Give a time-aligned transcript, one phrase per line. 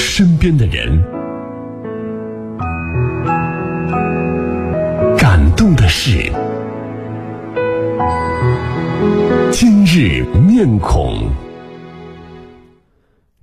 [0.00, 1.04] 身边的人，
[5.16, 6.32] 感动的事。
[9.52, 11.30] 今日面孔。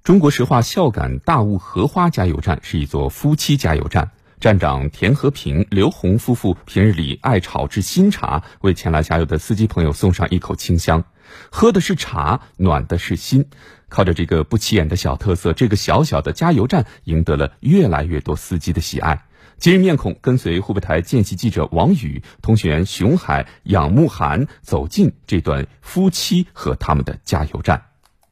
[0.03, 4.09] 中国石化孝感大悟荷花加油站是一座夫妻加油站。
[4.39, 11.03] 站长田和平、刘红夫妇平日里爱炒制新茶，为前来加油的司机朋友送上一口清香。
[11.51, 13.49] 喝的是茶，暖的是心。
[13.89, 19.23] 靠着这个不起眼的小特色，这个小小的加油站赢得了越来越多司机的喜爱。
[19.57, 27.85] 今日面孔跟随湖北台见习记者王宇、通讯员熊海、杨慕涵走进这段夫妻和他们的加油站。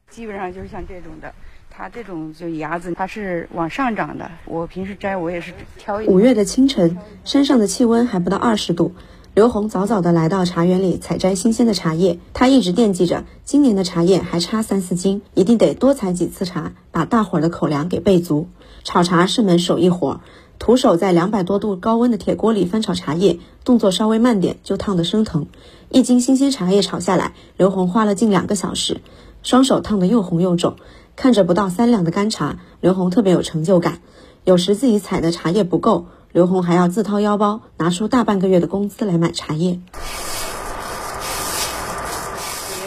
[0.08, 1.34] 基本上就是像这种的。
[1.78, 4.30] 它这种就芽子，它是往上长的。
[4.46, 5.98] 我平时摘，我也是挑。
[6.06, 8.94] 五月的清晨，山上的气温还不到二十度。
[9.34, 12.18] 刘红早早的来到茶园里采摘新鲜的茶叶。
[12.32, 18.48] 他一直惦记着，今年的茶叶还差三四斤，一定得多采几次茶，把大伙儿的口粮给备足。
[18.82, 20.22] 炒茶是门手艺活，
[20.58, 25.46] 徒手在两百多度高温的铁锅里翻炒茶叶，动作稍微慢点就烫得生疼。
[25.90, 29.02] 一斤新鲜茶叶炒下来，刘红花了近两个小时，
[29.42, 30.76] 双手烫得又红又肿。
[31.16, 34.00] 看着不到三两的干茶，刘红特别有成就感。
[34.44, 39.80] 有时自己采的茶叶不够，刘红还要自掏腰包，拿出大半个月的工资来买茶叶。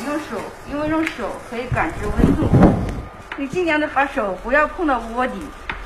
[0.05, 0.38] 用手，
[0.72, 2.44] 因为用手可以感知温度。
[3.39, 5.33] 你尽量的把手不要碰到窝底。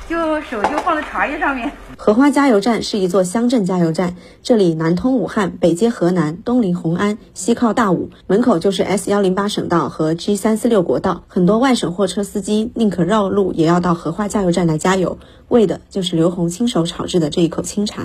[0.08, 1.70] 就手就放在茶叶上面。
[1.96, 11.24] 荷花加油站是一座乡镇加油站，这里南通武汉，北接河南，东临红安，西靠大武，门口就是 S 幺零八省道和 G 三四六国道。
[11.28, 18.02] 很多外省货车司机宁可绕路也要到荷花加油站来加油，为的就是刘红亲手炒制的这一口清茶。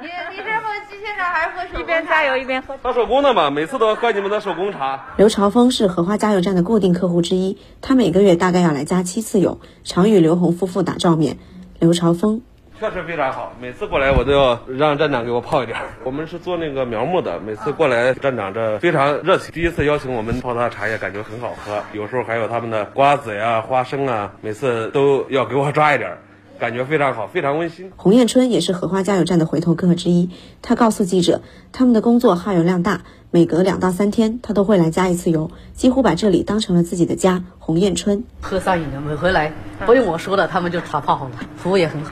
[0.00, 1.65] 你你是喝机械茶还是喝手？
[1.78, 2.76] 一边加油一边喝。
[2.82, 5.06] 喝手工的嘛，每次都要喝你们的手工茶。
[5.16, 11.36] 刘朝峰是荷花加油站的固定客户之一，他每个月大概要来加七次油，常与刘红夫妇打照面。
[11.78, 12.40] 刘朝峰
[12.78, 15.78] 确实非常好，每次过来我都要让站长给我泡一点。
[16.04, 21.82] 我们是做那个苗木的，每次过来站长这非常热情，第一次邀请我们泡他的茶叶，感觉很好喝。
[21.92, 26.18] 有时候还有他们的瓜子呀、花生啊，每次都要给我抓一点。
[26.58, 27.92] 感觉非常好，非常温馨。
[27.96, 30.30] 洪艳春也是荷花加油站的回头客之一。
[30.62, 37.44] 他告诉记者，他们的工作耗油量大，每隔两到三天，他都会来加一次油，几乎把这里当成了自己的家。
[37.58, 39.52] 洪艳春喝上瘾了，每回来
[39.84, 42.10] 不用我说了，他们就茶泡好了，服务也很好。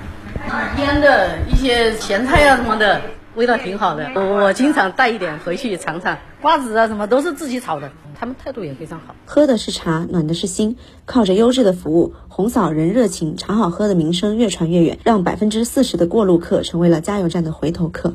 [0.79, 3.01] 腌的一些咸菜啊什么的，
[3.35, 4.11] 味道挺好的。
[4.15, 7.91] 我我经常带一点回去尝尝，瓜子啊什么都是自己炒的。
[8.17, 10.77] 他们态度也非常好，喝的是茶，暖的是心。
[11.05, 18.15] 靠着优质的服务，红嫂人热情，茶好喝的名声越传越远，让百分之四十的过路客成为了加油站的回头客。